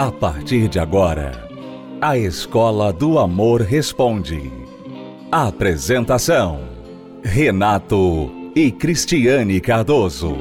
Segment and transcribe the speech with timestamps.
[0.00, 1.46] A partir de agora,
[2.00, 4.50] a Escola do Amor Responde.
[5.30, 6.70] Apresentação:
[7.22, 10.38] Renato e Cristiane Cardoso.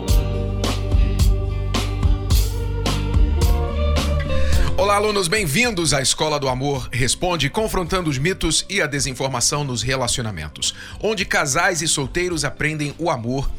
[4.77, 9.81] Olá, alunos, bem-vindos à Escola do Amor Responde, confrontando os mitos e a desinformação nos
[9.81, 13.51] relacionamentos, onde casais e solteiros aprendem o amor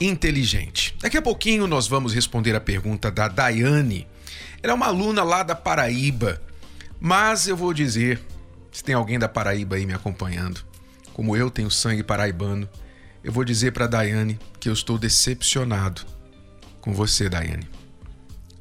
[0.00, 0.94] inteligente.
[1.00, 4.06] Daqui a pouquinho nós vamos responder a pergunta da Daiane.
[4.62, 6.40] Ela é uma aluna lá da Paraíba,
[7.00, 8.20] mas eu vou dizer,
[8.72, 10.60] se tem alguém da Paraíba aí me acompanhando,
[11.12, 12.68] como eu tenho sangue paraibano,
[13.22, 16.02] eu vou dizer para Daiane que eu estou decepcionado
[16.80, 17.68] com você, Daiane.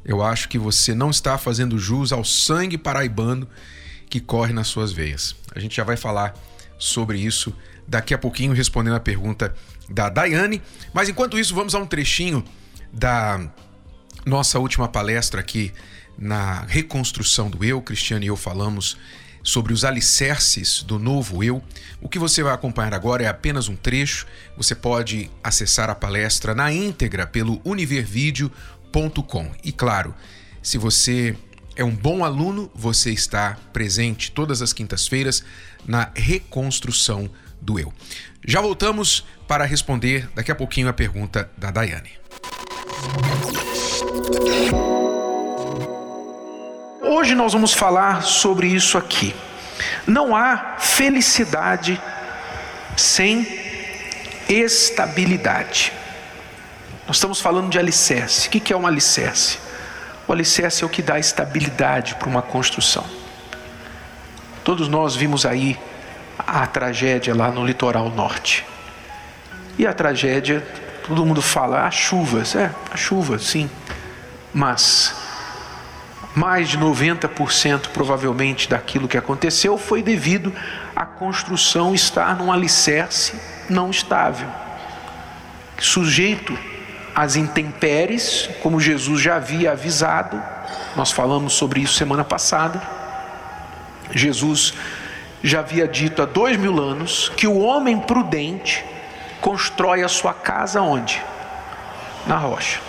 [0.04, 3.48] Eu acho que você não está fazendo jus ao sangue paraibano
[4.10, 5.36] que corre nas suas veias.
[5.54, 6.34] A gente já vai falar
[6.78, 7.54] sobre isso
[7.88, 9.54] daqui a pouquinho, respondendo a pergunta
[9.90, 10.62] da Daiane.
[10.94, 12.44] Mas enquanto isso, vamos a um trechinho
[12.92, 13.52] da
[14.28, 15.72] nossa última palestra aqui
[16.18, 17.82] na reconstrução do eu.
[17.82, 18.98] Cristiano e eu falamos
[19.42, 21.64] sobre os alicerces do novo eu.
[22.02, 24.28] O que você vai acompanhar agora é apenas um trecho.
[24.58, 30.14] Você pode acessar a palestra na íntegra pelo univervideo.com e claro,
[30.62, 31.36] se você
[31.78, 35.44] é um bom aluno, você está presente todas as quintas-feiras
[35.86, 37.30] na reconstrução
[37.62, 37.94] do eu.
[38.46, 42.12] Já voltamos para responder daqui a pouquinho a pergunta da Daiane.
[47.02, 49.36] Hoje nós vamos falar sobre isso aqui.
[50.06, 52.02] Não há felicidade
[52.96, 53.48] sem
[54.50, 55.94] estabilidade.
[57.06, 58.48] Nós estamos falando de alicerce.
[58.48, 59.60] O que é um alicerce?
[60.28, 63.06] O alicerce é o que dá estabilidade para uma construção.
[64.64, 65.80] Todos nós vimos aí
[66.38, 68.66] a tragédia lá no litoral norte.
[69.78, 70.66] E a tragédia,
[71.08, 73.70] todo mundo fala, as chuvas, é, a chuva, sim.
[74.54, 75.14] Mas
[76.36, 80.54] mais de 90% provavelmente daquilo que aconteceu foi devido
[80.96, 83.34] à construção estar num alicerce
[83.70, 84.48] não estável,
[85.80, 86.58] sujeito
[87.16, 90.40] as intempéries, como Jesus já havia avisado,
[90.96, 92.80] nós falamos sobre isso semana passada.
[94.12, 94.76] Jesus
[95.44, 98.86] já havia dito há dois mil anos que o homem prudente
[99.42, 101.20] constrói a sua casa onde?
[102.28, 102.80] Na rocha.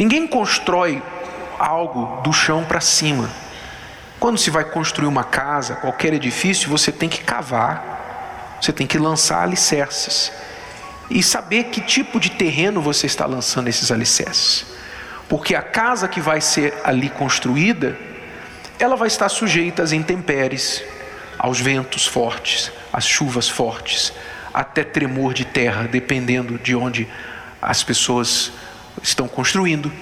[0.00, 1.02] Ninguém constrói
[1.58, 3.28] algo do chão para cima.
[4.18, 8.96] Quando se vai construir uma casa, qualquer edifício, você tem que cavar, você tem que
[8.96, 10.32] lançar alicerces
[11.10, 14.64] e saber que tipo de terreno você está lançando esses alicerces.
[15.28, 17.94] Porque a casa que vai ser ali construída,
[18.78, 20.82] ela vai estar sujeita às intempéries,
[21.38, 24.14] aos ventos fortes, às chuvas fortes,
[24.54, 27.06] até tremor de terra, dependendo de onde
[27.60, 28.50] as pessoas
[29.02, 29.92] estão construindo.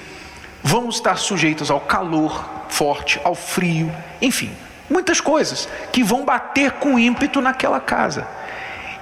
[0.62, 4.50] Vamos estar sujeitos ao calor forte, ao frio, enfim,
[4.90, 8.26] muitas coisas que vão bater com ímpeto naquela casa.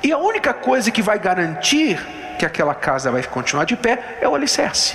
[0.02, 1.98] E a única coisa que vai garantir
[2.38, 4.94] que aquela casa vai continuar de pé é o alicerce.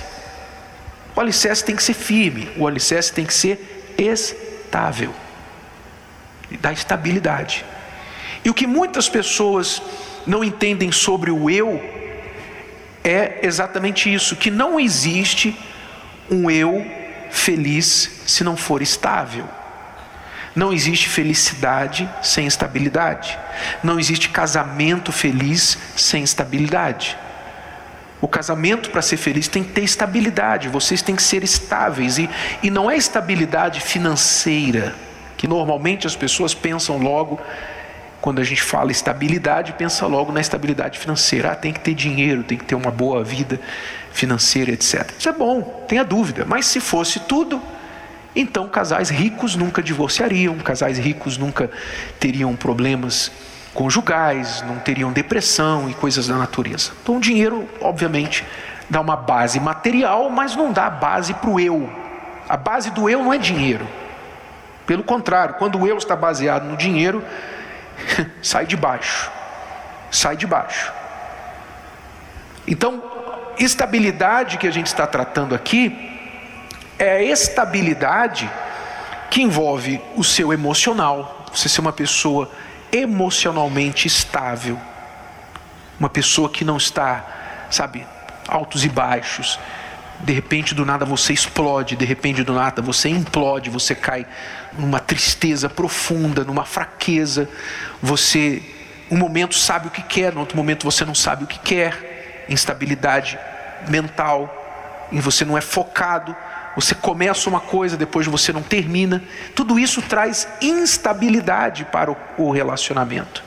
[1.14, 5.12] O alicerce tem que ser firme, o alicerce tem que ser estável,
[6.60, 7.64] dá estabilidade.
[8.44, 9.82] E o que muitas pessoas
[10.26, 12.01] não entendem sobre o eu
[13.04, 15.56] é exatamente isso: que não existe
[16.30, 16.84] um eu
[17.30, 19.48] feliz se não for estável.
[20.54, 23.38] Não existe felicidade sem estabilidade.
[23.82, 27.16] Não existe casamento feliz sem estabilidade.
[28.20, 30.68] O casamento, para ser feliz, tem que ter estabilidade.
[30.68, 32.18] Vocês têm que ser estáveis.
[32.18, 32.28] E,
[32.62, 34.94] e não é estabilidade financeira,
[35.36, 37.40] que normalmente as pessoas pensam logo,
[38.22, 41.50] quando a gente fala estabilidade, pensa logo na estabilidade financeira.
[41.50, 43.60] Ah, tem que ter dinheiro, tem que ter uma boa vida
[44.12, 45.10] financeira, etc.
[45.18, 46.44] Isso é bom, tenha dúvida.
[46.46, 47.60] Mas se fosse tudo,
[48.34, 51.68] então, casais ricos nunca divorciariam, casais ricos nunca
[52.20, 53.32] teriam problemas
[53.74, 56.92] conjugais, não teriam depressão e coisas da natureza.
[57.02, 58.44] Então, o dinheiro, obviamente,
[58.88, 61.90] dá uma base material, mas não dá base para o eu.
[62.48, 63.86] A base do eu não é dinheiro.
[64.86, 67.24] Pelo contrário, quando o eu está baseado no dinheiro,
[68.42, 69.30] sai de baixo.
[70.10, 70.92] Sai de baixo.
[72.66, 73.02] Então,
[73.58, 76.10] estabilidade que a gente está tratando aqui
[76.98, 78.50] é a estabilidade
[79.30, 82.50] que envolve o seu emocional, você ser uma pessoa
[82.92, 84.78] emocionalmente estável,
[85.98, 87.24] uma pessoa que não está,
[87.70, 88.06] sabe,
[88.46, 89.58] altos e baixos.
[90.20, 94.26] De repente do nada você explode, de repente do nada você implode, você cai
[94.78, 97.48] numa tristeza profunda, numa fraqueza.
[98.00, 98.62] Você,
[99.10, 102.44] um momento sabe o que quer, no outro momento você não sabe o que quer.
[102.48, 103.38] Instabilidade
[103.88, 104.58] mental,
[105.10, 106.36] e você não é focado
[106.74, 109.22] você começa uma coisa, depois você não termina.
[109.54, 113.44] Tudo isso traz instabilidade para o relacionamento.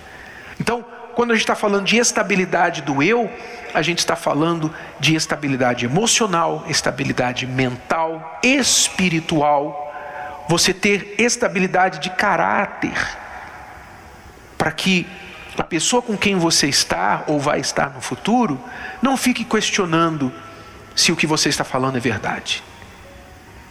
[0.60, 0.86] Então,
[1.16, 3.32] quando a gente está falando de estabilidade do eu,
[3.74, 9.82] a gente está falando de estabilidade emocional, estabilidade mental, espiritual,
[10.48, 12.94] você ter estabilidade de caráter,
[14.58, 15.08] para que
[15.58, 18.60] a pessoa com quem você está ou vai estar no futuro
[19.02, 20.32] não fique questionando
[20.96, 22.62] se o que você está falando é verdade.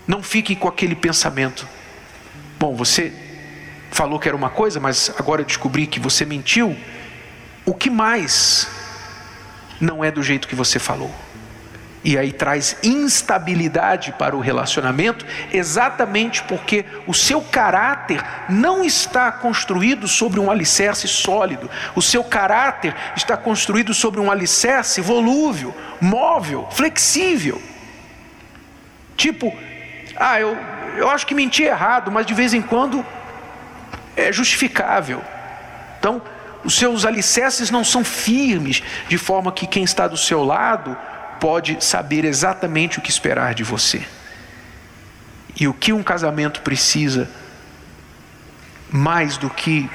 [0.06, 1.68] Não fique com aquele pensamento:
[2.58, 3.12] bom, você
[3.90, 6.76] falou que era uma coisa, mas agora eu descobri que você mentiu.
[7.66, 8.68] O que mais
[9.80, 11.14] não é do jeito que você falou?
[12.04, 20.06] E aí traz instabilidade para o relacionamento, exatamente porque o seu caráter não está construído
[20.06, 21.70] sobre um alicerce sólido.
[21.96, 27.60] O seu caráter está construído sobre um alicerce volúvel, móvel, flexível.
[29.16, 29.50] Tipo,
[30.14, 30.58] ah, eu,
[30.98, 33.04] eu acho que menti errado, mas de vez em quando
[34.14, 35.22] é justificável.
[35.98, 36.20] Então,
[36.64, 40.96] os seus alicerces não são firmes, de forma que quem está do seu lado
[41.40, 44.02] pode saber exatamente o que esperar de você.
[45.58, 47.28] E o que um casamento precisa,
[48.90, 49.88] mais do que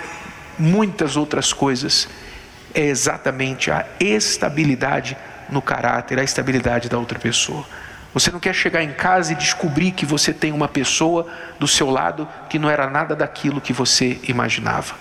[0.57, 2.07] muitas outras coisas,
[2.73, 5.17] é exatamente a estabilidade
[5.49, 7.65] no caráter, a estabilidade da outra pessoa.
[8.13, 11.27] Você não quer chegar em casa e descobrir que você tem uma pessoa
[11.59, 14.95] do seu lado que não era nada daquilo que você imaginava,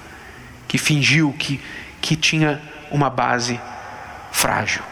[0.69, 1.61] que fingiu que,
[2.01, 3.59] que tinha uma base
[4.31, 4.83] frágil.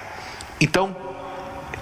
[0.60, 0.96] Então,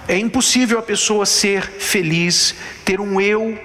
[0.07, 2.53] é impossível a pessoa ser feliz,
[2.83, 3.57] ter um eu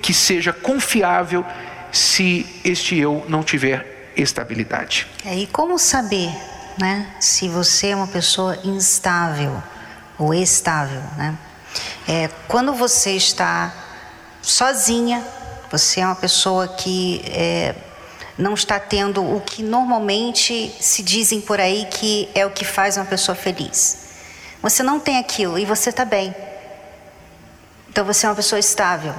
[0.00, 1.44] que seja confiável,
[1.92, 5.06] se este eu não tiver estabilidade.
[5.24, 6.30] É, e como saber,
[6.78, 9.62] né, se você é uma pessoa instável
[10.18, 11.36] ou estável, né?
[12.08, 13.74] É, quando você está
[14.40, 15.22] sozinha,
[15.70, 17.74] você é uma pessoa que é,
[18.38, 22.96] não está tendo o que normalmente se dizem por aí que é o que faz
[22.96, 24.06] uma pessoa feliz.
[24.62, 26.34] Você não tem aquilo e você está bem.
[27.88, 29.14] Então você é uma pessoa estável.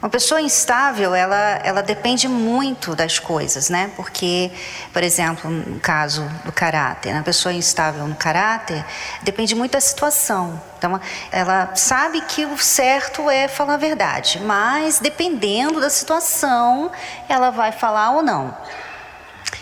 [0.00, 3.90] Uma pessoa instável, ela, ela depende muito das coisas, né?
[3.96, 4.52] Porque,
[4.92, 8.84] por exemplo, no caso do caráter, uma pessoa instável no caráter
[9.22, 10.60] depende muito da situação.
[10.76, 11.00] Então,
[11.32, 16.92] ela sabe que o certo é falar a verdade, mas dependendo da situação,
[17.26, 18.54] ela vai falar ou não.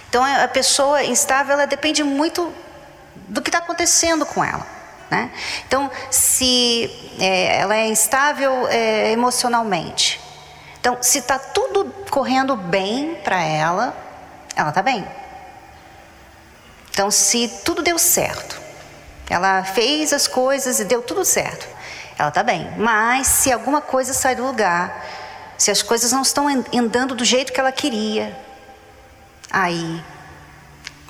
[0.09, 2.53] Então, a pessoa instável, ela depende muito
[3.29, 4.67] do que está acontecendo com ela.
[5.09, 5.31] Né?
[5.67, 6.91] Então, se
[7.21, 10.24] é, ela é instável é, emocionalmente,
[10.85, 13.97] então, se está tudo correndo bem para ela,
[14.55, 15.03] ela está bem.
[16.91, 18.61] Então, se tudo deu certo,
[19.31, 21.67] ela fez as coisas e deu tudo certo,
[22.19, 22.71] ela está bem.
[22.77, 25.03] Mas se alguma coisa sai do lugar,
[25.57, 28.39] se as coisas não estão andando do jeito que ela queria,
[29.51, 30.05] aí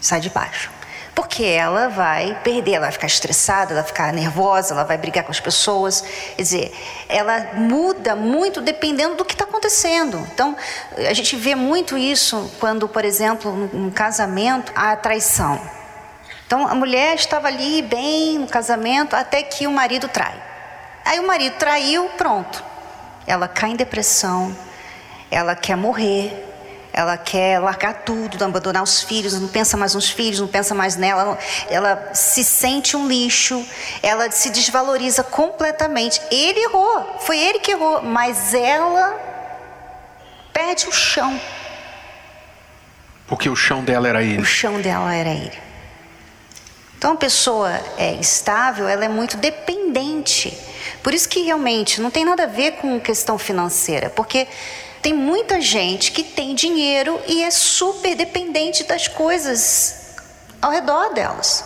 [0.01, 0.71] sai de baixo.
[1.15, 5.23] Porque ela vai perder, ela vai ficar estressada, ela vai ficar nervosa, ela vai brigar
[5.23, 6.01] com as pessoas.
[6.37, 6.77] Quer dizer,
[7.09, 10.19] ela muda muito dependendo do que está acontecendo.
[10.33, 10.57] Então,
[10.97, 15.61] a gente vê muito isso quando, por exemplo, num casamento, há traição.
[16.47, 20.35] Então, a mulher estava ali bem no casamento até que o marido trai.
[21.05, 22.65] Aí o marido traiu, pronto.
[23.27, 24.57] Ela cai em depressão,
[25.31, 26.54] ela quer morrer,
[26.97, 30.95] ela quer largar tudo, abandonar os filhos, não pensa mais nos filhos, não pensa mais
[30.95, 31.37] nela,
[31.69, 33.67] ela se sente um lixo,
[34.01, 36.23] ela se desvaloriza completamente.
[36.31, 39.13] Ele errou, foi ele que errou, mas ela
[40.53, 41.41] perde o chão.
[43.27, 44.41] Porque o chão dela era ele.
[44.41, 45.59] O chão dela era ele.
[46.97, 50.57] Então, a pessoa é estável, ela é muito dependente.
[51.03, 54.47] Por isso que realmente não tem nada a ver com questão financeira, porque
[55.05, 60.15] tem muita gente que tem dinheiro e é super dependente das coisas
[60.63, 61.63] ao redor delas.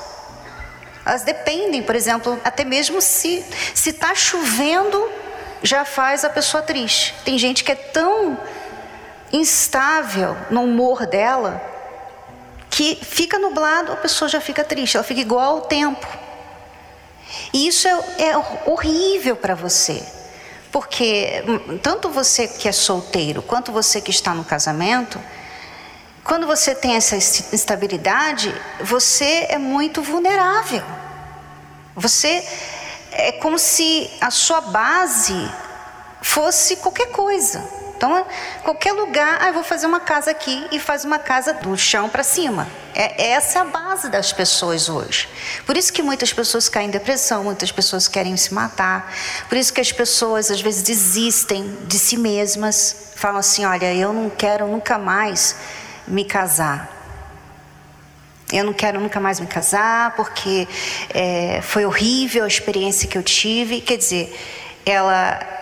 [1.07, 5.09] Elas dependem, por exemplo, até mesmo se se está chovendo,
[5.63, 7.15] já faz a pessoa triste.
[7.25, 8.37] Tem gente que é tão
[9.33, 11.63] instável no humor dela
[12.69, 16.09] que fica nublado, a pessoa já fica triste, ela fica igual ao tempo.
[17.53, 20.18] E isso é, é horrível para você.
[20.71, 25.19] Porque hum, tanto você que é solteiro quanto você que está no casamento,
[26.25, 30.85] quando você tem essa instabilidade, você é muito vulnerável.
[31.97, 32.47] Você
[33.13, 35.51] é como se a sua base
[36.21, 37.78] fosse qualquer coisa.
[37.99, 38.25] Então,
[38.63, 42.23] qualquer lugar, ah, vou fazer uma casa aqui e faz uma casa do chão para
[42.23, 42.69] cima.
[42.95, 45.29] É, essa é a base das pessoas hoje.
[45.67, 49.13] Por isso que muitas pessoas caem em depressão, muitas pessoas querem se matar.
[49.49, 54.13] Por isso que as pessoas às vezes desistem de si mesmas, falam assim: olha, eu
[54.13, 55.57] não quero nunca mais
[56.07, 56.97] me casar.
[58.53, 60.69] Eu não quero nunca mais me casar porque
[61.13, 63.81] é, foi horrível a experiência que eu tive.
[63.81, 64.39] Quer dizer,
[64.87, 65.59] ela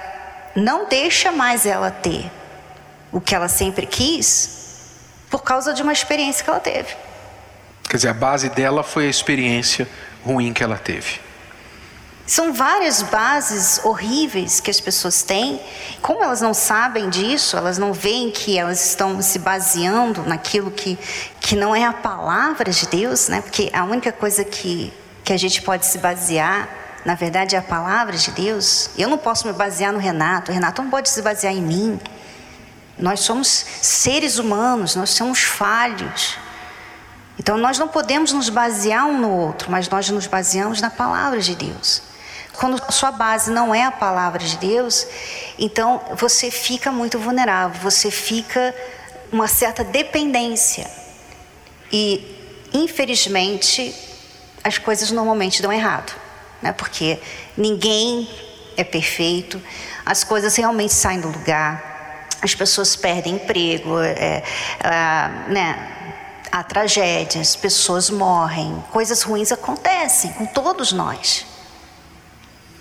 [0.57, 2.31] não deixa mais ela ter
[3.13, 4.57] o que ela sempre quis
[5.31, 6.97] por causa de uma experiência que ela teve.
[7.89, 9.87] Quer dizer, a base dela foi a experiência
[10.25, 11.21] ruim que ela teve.
[12.27, 15.61] São várias bases horríveis que as pessoas têm.
[16.03, 20.99] Como elas não sabem disso, elas não veem que elas estão se baseando naquilo que,
[21.41, 23.41] que não é a palavra de Deus, né?
[23.43, 26.69] Porque a única coisa que, que a gente pode se basear
[27.07, 28.91] na verdade, é a palavra de Deus.
[28.99, 32.01] Eu não posso me basear no Renato, o Renato não pode se basear em mim.
[32.99, 36.37] Nós somos seres humanos, nós somos falhos.
[37.39, 41.39] Então, nós não podemos nos basear um no outro, mas nós nos baseamos na palavra
[41.39, 42.03] de Deus.
[42.55, 45.07] Quando a sua base não é a palavra de Deus,
[45.57, 48.75] então você fica muito vulnerável, você fica
[49.31, 50.91] uma certa dependência.
[51.93, 53.95] E, infelizmente,
[54.65, 56.26] as coisas normalmente dão errado
[56.63, 56.73] né?
[56.73, 57.19] porque
[57.57, 58.29] ninguém
[58.77, 59.61] é perfeito,
[60.05, 64.43] as coisas realmente saem do lugar, as pessoas perdem emprego, é,
[64.83, 64.93] é,
[65.49, 65.97] né?
[66.53, 71.45] há tragédias, pessoas morrem, coisas ruins acontecem com todos nós.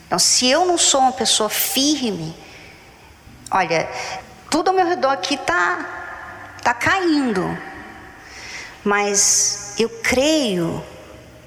[0.07, 2.35] Então, se eu não sou uma pessoa firme,
[3.49, 3.89] olha,
[4.49, 7.57] tudo ao meu redor aqui está tá caindo,
[8.83, 10.83] mas eu creio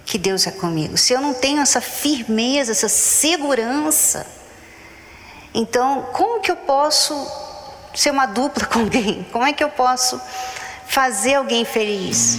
[0.09, 4.27] que Deus é comigo, se eu não tenho essa firmeza, essa segurança,
[5.53, 7.15] então como que eu posso
[7.95, 9.27] ser uma dupla com alguém?
[9.31, 10.19] Como é que eu posso
[10.87, 12.39] fazer alguém feliz?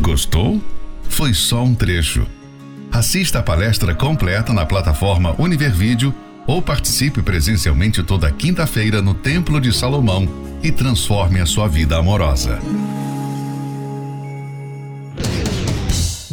[0.00, 0.60] Gostou?
[1.08, 2.26] Foi só um trecho.
[2.90, 6.14] Assista a palestra completa na plataforma Univervídeo
[6.46, 10.26] ou participe presencialmente toda quinta-feira no Templo de Salomão
[10.62, 12.58] e transforme a sua vida amorosa.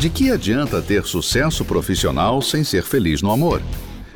[0.03, 3.61] De que adianta ter sucesso profissional sem ser feliz no amor?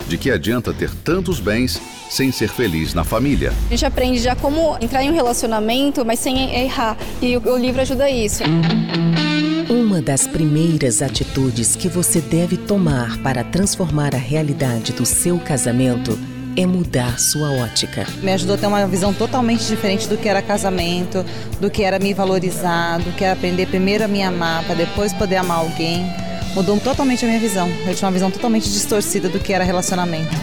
[0.06, 3.54] De que adianta ter tantos bens sem ser feliz na família?
[3.68, 6.98] A gente aprende já como entrar em um relacionamento, mas sem errar.
[7.22, 8.44] E o livro ajuda isso.
[9.70, 16.20] Uma das primeiras atitudes que você deve tomar para transformar a realidade do seu casamento
[16.58, 18.08] é mudar sua ótica.
[18.24, 21.24] Me ajudou a ter uma visão totalmente diferente do que era casamento,
[21.62, 25.14] do que era me valorizar, do que era aprender primeiro a me amar, para depois
[25.14, 26.08] poder amar alguém.
[26.56, 27.70] Mudou totalmente a minha visão.
[27.86, 30.36] Eu tinha uma visão totalmente distorcida do que era relacionamento.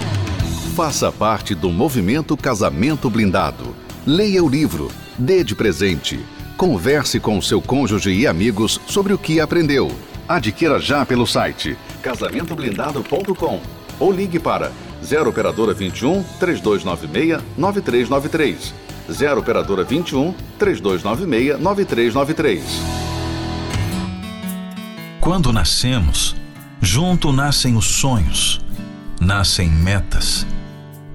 [0.77, 3.75] Faça parte do movimento Casamento Blindado.
[4.07, 6.25] Leia o livro, dê de presente.
[6.57, 9.91] Converse com seu cônjuge e amigos sobre o que aprendeu.
[10.29, 13.61] Adquira já pelo site casamentoblindado.com
[13.99, 14.71] ou ligue para
[15.05, 18.75] 0 operadora 21 3296 9393.
[19.13, 22.65] 0 operadora 21 3296 9393.
[25.21, 26.35] Quando nascemos,
[26.81, 28.61] junto nascem os sonhos,
[29.21, 30.47] nascem metas,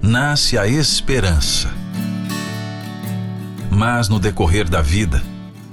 [0.02, 1.70] nasce a esperança.
[3.70, 5.22] Mas no decorrer da vida,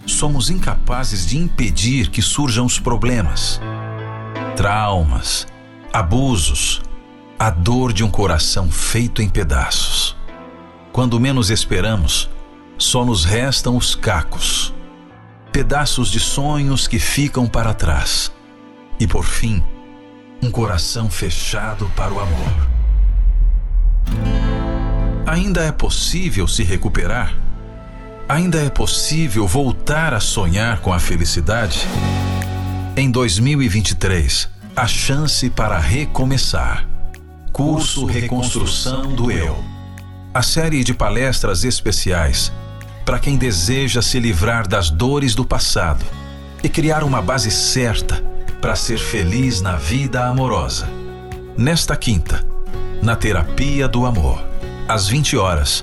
[0.06, 3.61] somos incapazes de impedir que surjam os problemas,
[4.54, 5.46] traumas,
[5.92, 6.80] abusos,
[7.38, 10.16] a dor de um coração feito em pedaços.
[10.90, 12.31] Quando menos esperamos,
[12.78, 14.75] só nos restam os cacos,
[15.52, 18.33] pedaços de sonhos que ficam para trás.
[18.99, 19.62] E por fim,
[20.43, 22.69] um coração fechado para o amor.
[25.26, 27.37] Ainda é possível se recuperar?
[28.26, 31.87] Ainda é possível voltar a sonhar com a felicidade?
[32.97, 36.96] Em 2023, a chance para recomeçar.
[37.56, 39.56] Curso Reconstrução do Eu.
[40.34, 42.52] A série de palestras especiais
[43.02, 46.04] para quem deseja se livrar das dores do passado
[46.62, 48.22] e criar uma base certa
[48.60, 50.86] para ser feliz na vida amorosa.
[51.56, 52.46] Nesta quinta,
[53.02, 54.38] na Terapia do Amor,
[54.86, 55.82] às 20 horas,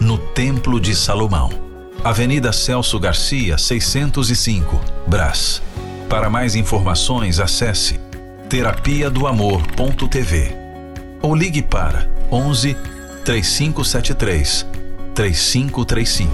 [0.00, 1.48] no Templo de Salomão,
[2.02, 5.62] Avenida Celso Garcia, 605, Brás.
[6.10, 8.00] Para mais informações, acesse
[8.48, 10.63] terapia do amor.tv
[11.24, 12.76] ou ligue para 11
[13.24, 14.66] 3573
[15.14, 16.30] 3535.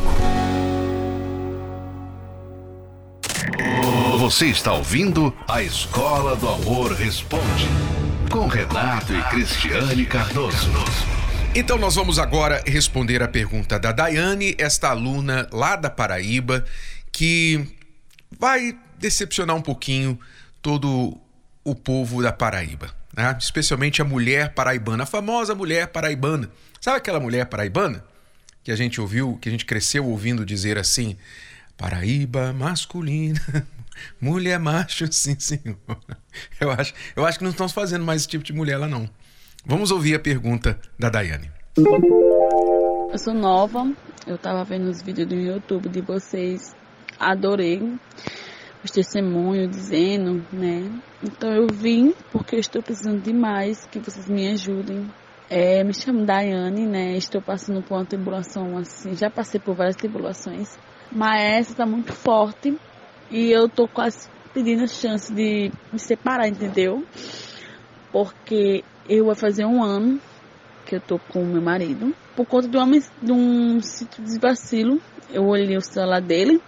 [4.18, 7.68] Você está ouvindo a Escola do Amor Responde
[8.32, 10.68] com Renato e Cristiane Cardoso.
[11.54, 16.64] Então nós vamos agora responder a pergunta da Daiane, esta aluna lá da Paraíba,
[17.12, 17.64] que
[18.40, 20.18] vai decepcionar um pouquinho
[20.60, 21.16] todo
[21.62, 23.36] o povo da Paraíba, né?
[23.38, 26.50] especialmente a mulher paraibana, a famosa mulher paraibana.
[26.80, 28.04] Sabe aquela mulher paraibana
[28.62, 31.16] que a gente ouviu, que a gente cresceu ouvindo dizer assim:
[31.76, 33.40] Paraíba masculina,
[34.20, 35.76] mulher macho, sim, senhor.
[36.60, 39.10] Eu acho, eu acho que não estamos fazendo mais esse tipo de mulher lá, não.
[39.66, 41.50] Vamos ouvir a pergunta da Daiane.
[41.76, 43.92] Eu sou nova,
[44.26, 46.74] eu estava vendo os vídeos do YouTube de vocês,
[47.18, 47.82] adorei
[48.82, 50.90] os testemunhos dizendo, né?
[51.22, 55.06] Então eu vim porque eu estou precisando demais que vocês me ajudem.
[55.48, 57.16] É, me chamo Daiane, né?
[57.16, 60.78] Estou passando por uma tribulação assim, já passei por várias tribulações,
[61.10, 62.76] mas essa está muito forte
[63.30, 67.04] e eu tô quase pedindo a chance de me separar, entendeu?
[68.12, 70.20] Porque eu vou fazer um ano
[70.86, 72.14] que eu tô com meu marido.
[72.34, 76.60] Por conta de, uma, de um de vacilo, eu olhei o celular dele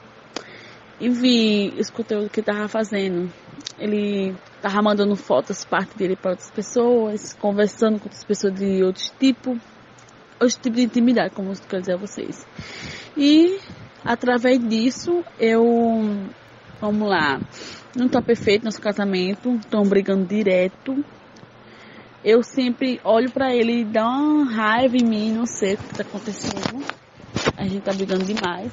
[1.03, 3.29] e vi os conteúdos que ele tava fazendo.
[3.77, 9.13] Ele tava mandando fotos, parte dele para outras pessoas, conversando com outras pessoas de outros
[9.19, 9.59] tipos,
[10.35, 12.47] outros tipos de intimidade, como eu quero dizer a vocês.
[13.17, 13.59] E
[14.05, 15.65] através disso, eu,
[16.81, 17.41] vamos lá,
[17.97, 21.05] não tá perfeito nosso casamento, estão brigando direto.
[22.25, 25.95] Eu sempre olho para ele e dá uma raiva em mim, não sei o que
[25.97, 26.81] tá acontecendo.
[27.57, 28.71] A gente tá brigando demais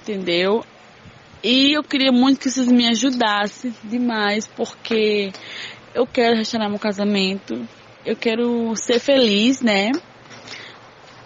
[0.00, 0.64] entendeu?
[1.42, 5.32] E eu queria muito que vocês me ajudassem demais, porque
[5.94, 7.66] eu quero restaurar meu casamento,
[8.04, 9.92] eu quero ser feliz, né?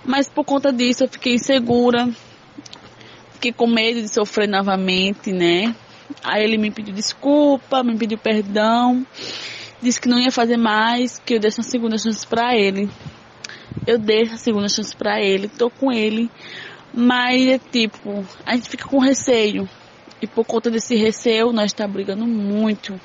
[0.05, 2.09] Mas por conta disso eu fiquei insegura,
[3.33, 5.75] fiquei com medo de sofrer novamente, né?
[6.23, 9.05] Aí ele me pediu desculpa, me pediu perdão,
[9.83, 12.89] disse que não ia fazer mais, que eu desse uma segunda chance para ele.
[13.87, 16.31] Eu dei a segunda chance para ele, tô com ele,
[16.95, 19.69] mas é tipo, a gente fica com receio.
[20.23, 22.99] E por conta desse receio, nós está brigando muito.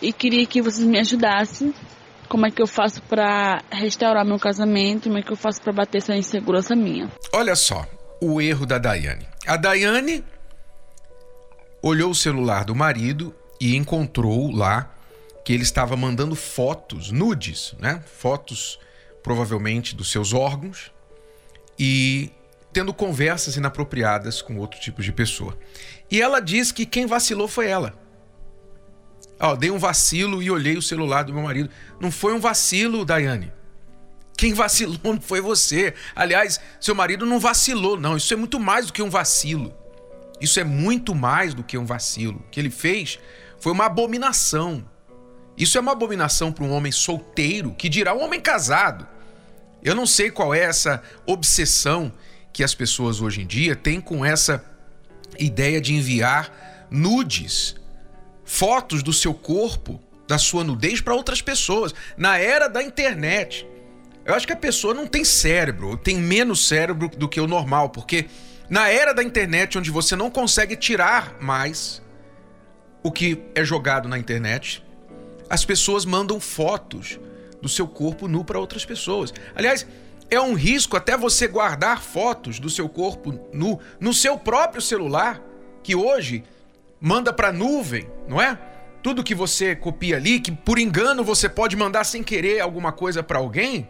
[0.00, 1.74] E queria que vocês me ajudassem.
[2.28, 5.04] Como é que eu faço para restaurar meu casamento?
[5.04, 7.10] Como é que eu faço para bater essa insegurança minha?
[7.32, 7.86] Olha só,
[8.20, 9.26] o erro da Daiane.
[9.46, 10.24] A Daiane
[11.82, 14.90] olhou o celular do marido e encontrou lá
[15.44, 18.02] que ele estava mandando fotos nudes, né?
[18.06, 18.78] Fotos
[19.22, 20.92] provavelmente dos seus órgãos
[21.78, 22.30] e
[22.72, 25.58] tendo conversas inapropriadas com outro tipo de pessoa.
[26.10, 27.94] E ela diz que quem vacilou foi ela.
[29.38, 31.68] Ó, dei um vacilo e olhei o celular do meu marido.
[32.00, 33.52] Não foi um vacilo, Daiane.
[34.36, 35.94] Quem vacilou não foi você.
[36.14, 38.16] Aliás, seu marido não vacilou, não.
[38.16, 39.74] Isso é muito mais do que um vacilo.
[40.40, 42.38] Isso é muito mais do que um vacilo.
[42.38, 43.18] O que ele fez
[43.58, 44.84] foi uma abominação.
[45.56, 49.06] Isso é uma abominação para um homem solteiro, que dirá um homem casado.
[49.82, 52.12] Eu não sei qual é essa obsessão
[52.52, 54.64] que as pessoas hoje em dia têm com essa
[55.38, 57.74] ideia de enviar nudes,
[58.44, 61.94] fotos do seu corpo, da sua nudez para outras pessoas.
[62.16, 63.66] Na era da internet,
[64.24, 67.90] eu acho que a pessoa não tem cérebro, tem menos cérebro do que o normal,
[67.90, 68.26] porque
[68.68, 72.00] na era da internet, onde você não consegue tirar mais
[73.02, 74.82] o que é jogado na internet,
[75.50, 77.18] as pessoas mandam fotos
[77.60, 79.32] do seu corpo nu para outras pessoas.
[79.54, 79.86] Aliás,
[80.34, 85.42] é um risco até você guardar fotos do seu corpo nu no seu próprio celular,
[85.82, 86.42] que hoje
[86.98, 88.58] manda para nuvem, não é?
[89.02, 93.22] Tudo que você copia ali, que por engano você pode mandar sem querer alguma coisa
[93.22, 93.86] para alguém.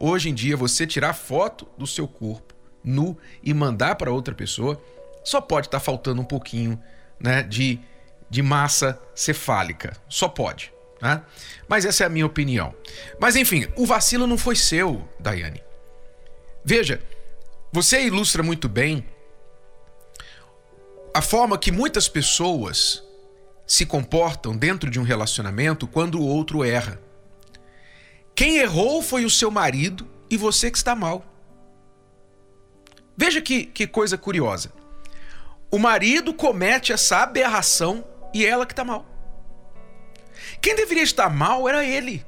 [0.00, 4.80] Hoje em dia, você tirar foto do seu corpo nu e mandar para outra pessoa,
[5.22, 6.80] só pode estar tá faltando um pouquinho
[7.20, 7.78] né, de,
[8.30, 9.94] de massa cefálica.
[10.08, 10.72] Só pode.
[11.00, 11.22] Né?
[11.68, 12.74] Mas essa é a minha opinião.
[13.20, 15.62] Mas enfim, o vacilo não foi seu, Daiane.
[16.64, 17.00] Veja,
[17.72, 19.06] você ilustra muito bem
[21.14, 23.02] a forma que muitas pessoas
[23.66, 27.00] se comportam dentro de um relacionamento quando o outro erra.
[28.34, 31.24] Quem errou foi o seu marido e você que está mal.
[33.16, 34.72] Veja que, que coisa curiosa.
[35.70, 39.04] O marido comete essa aberração e ela que está mal.
[40.60, 42.24] Quem deveria estar mal era ele.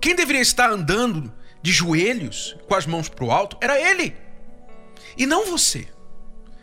[0.00, 4.14] Quem deveria estar andando de joelhos, com as mãos para o alto, era ele.
[5.16, 5.88] E não você.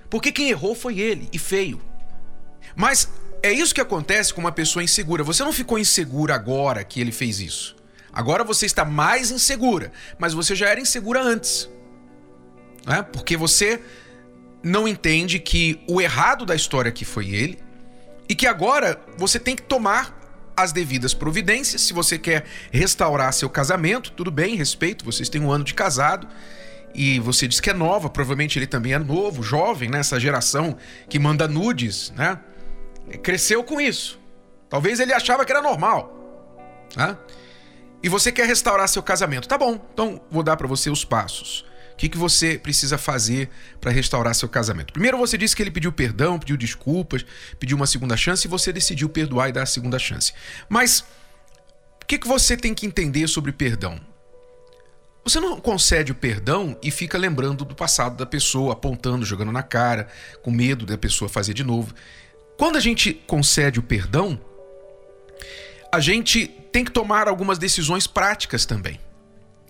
[0.09, 1.81] Porque quem errou foi ele, e feio.
[2.75, 3.09] Mas
[3.41, 5.23] é isso que acontece com uma pessoa insegura.
[5.23, 7.75] Você não ficou insegura agora que ele fez isso.
[8.13, 11.67] Agora você está mais insegura, mas você já era insegura antes.
[12.85, 13.01] Né?
[13.01, 13.81] Porque você
[14.61, 17.59] não entende que o errado da história aqui foi ele
[18.29, 20.22] e que agora você tem que tomar
[20.55, 21.81] as devidas providências.
[21.81, 26.27] Se você quer restaurar seu casamento, tudo bem, respeito, vocês têm um ano de casado
[26.93, 29.99] e você diz que é nova, provavelmente ele também é novo, jovem, né?
[29.99, 30.77] Essa geração
[31.09, 32.39] que manda nudes, né?
[33.21, 34.19] Cresceu com isso.
[34.69, 36.19] Talvez ele achava que era normal.
[36.95, 37.17] Né?
[38.01, 39.47] E você quer restaurar seu casamento.
[39.47, 41.65] Tá bom, então vou dar para você os passos.
[41.93, 44.91] O que, que você precisa fazer para restaurar seu casamento?
[44.91, 47.25] Primeiro, você disse que ele pediu perdão, pediu desculpas,
[47.59, 50.33] pediu uma segunda chance e você decidiu perdoar e dar a segunda chance.
[50.67, 51.01] Mas
[52.01, 53.99] o que, que você tem que entender sobre perdão?
[55.23, 59.63] Você não concede o perdão e fica lembrando do passado da pessoa, apontando, jogando na
[59.63, 60.09] cara,
[60.41, 61.93] com medo da pessoa fazer de novo.
[62.57, 64.37] Quando a gente concede o perdão,
[65.91, 68.99] a gente tem que tomar algumas decisões práticas também.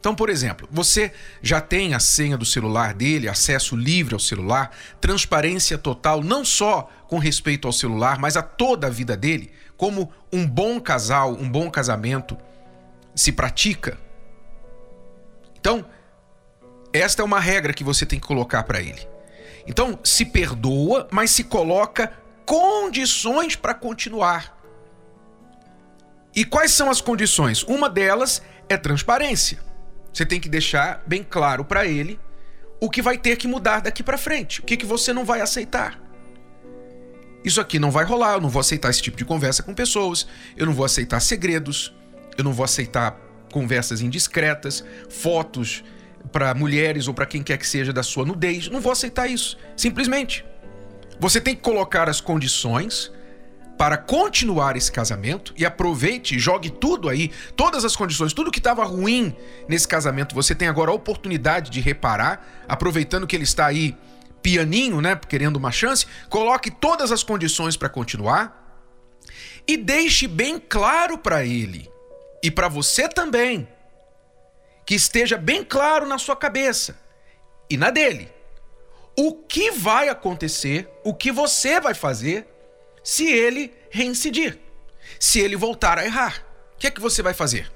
[0.03, 4.69] Então, por exemplo, você já tem a senha do celular dele, acesso livre ao celular,
[4.99, 10.11] transparência total, não só com respeito ao celular, mas a toda a vida dele, como
[10.29, 12.37] um bom casal, um bom casamento
[13.15, 13.97] se pratica.
[15.57, 15.85] Então,
[16.91, 19.07] esta é uma regra que você tem que colocar para ele.
[19.65, 22.11] Então, se perdoa, mas se coloca
[22.45, 24.53] condições para continuar.
[26.35, 27.63] E quais são as condições?
[27.63, 29.71] Uma delas é transparência.
[30.13, 32.19] Você tem que deixar bem claro para ele
[32.79, 35.41] o que vai ter que mudar daqui para frente, o que, que você não vai
[35.41, 35.99] aceitar.
[37.43, 40.27] Isso aqui não vai rolar, eu não vou aceitar esse tipo de conversa com pessoas,
[40.55, 41.93] eu não vou aceitar segredos,
[42.37, 43.19] eu não vou aceitar
[43.51, 45.83] conversas indiscretas, fotos
[46.31, 49.57] para mulheres ou para quem quer que seja da sua nudez, não vou aceitar isso,
[49.75, 50.45] simplesmente.
[51.19, 53.11] Você tem que colocar as condições
[53.77, 58.83] para continuar esse casamento e aproveite, jogue tudo aí, todas as condições, tudo que estava
[58.83, 59.35] ruim
[59.67, 63.97] nesse casamento, você tem agora a oportunidade de reparar, aproveitando que ele está aí
[64.41, 68.61] pianinho, né, querendo uma chance, coloque todas as condições para continuar
[69.67, 71.89] e deixe bem claro para ele
[72.43, 73.67] e para você também
[74.85, 76.99] que esteja bem claro na sua cabeça
[77.69, 78.29] e na dele
[79.17, 82.52] o que vai acontecer, o que você vai fazer
[83.03, 84.57] se ele reincidir,
[85.19, 86.43] se ele voltar a errar.
[86.75, 87.71] O que é que você vai fazer?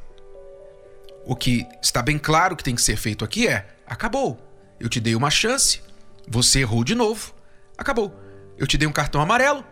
[1.25, 4.39] O que está bem claro que tem que ser feito aqui é: acabou.
[4.79, 5.81] Eu te dei uma chance,
[6.27, 7.33] você errou de novo,
[7.77, 8.17] acabou.
[8.57, 9.65] Eu te dei um cartão amarelo,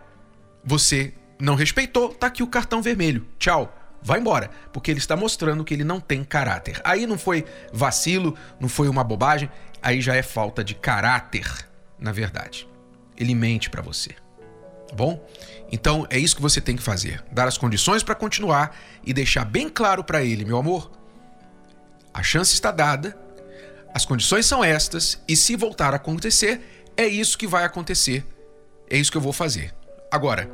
[0.64, 3.26] você não respeitou, tá aqui o cartão vermelho.
[3.40, 3.82] Tchau.
[4.02, 6.80] Vai embora, porque ele está mostrando que ele não tem caráter.
[6.84, 9.50] Aí não foi vacilo, não foi uma bobagem,
[9.82, 12.68] aí já é falta de caráter, na verdade.
[13.18, 14.12] Ele mente para você.
[14.88, 15.24] Tá bom?
[15.72, 19.46] Então é isso que você tem que fazer: dar as condições para continuar e deixar
[19.46, 20.92] bem claro para ele, meu amor,
[22.14, 23.18] a chance está dada,
[23.94, 26.62] as condições são estas e se voltar a acontecer,
[26.96, 28.26] é isso que vai acontecer,
[28.90, 29.74] é isso que eu vou fazer.
[30.12, 30.50] Agora,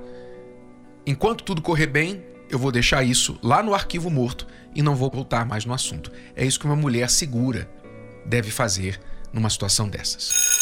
[1.06, 5.10] enquanto tudo correr bem, eu vou deixar isso lá no arquivo morto e não vou
[5.10, 6.12] voltar mais no assunto.
[6.36, 7.70] É isso que uma mulher segura
[8.26, 9.00] deve fazer
[9.32, 10.61] numa situação dessas.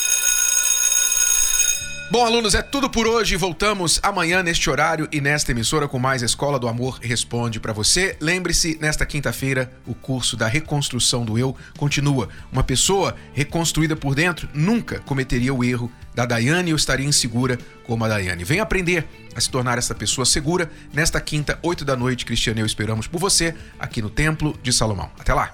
[2.12, 3.36] Bom, alunos, é tudo por hoje.
[3.36, 8.18] Voltamos amanhã neste horário e nesta emissora com mais Escola do Amor Responde para você.
[8.20, 12.28] Lembre-se, nesta quinta-feira, o curso da reconstrução do eu continua.
[12.52, 18.04] Uma pessoa reconstruída por dentro nunca cometeria o erro da Daiane ou estaria insegura como
[18.04, 18.44] a Daiane.
[18.44, 20.72] Vem aprender a se tornar essa pessoa segura.
[20.92, 24.74] Nesta quinta, 8 da noite, Cristiano e eu esperamos por você aqui no Templo de
[24.74, 25.12] Salomão.
[25.20, 25.54] Até lá!